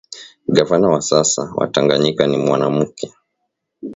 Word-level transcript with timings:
Gavana 0.47 0.87
wa 0.89 1.01
sasa 1.01 1.53
wa 1.55 1.67
tanganyika 1.67 2.27
ni 2.27 2.37
mwanamuke 2.37 3.13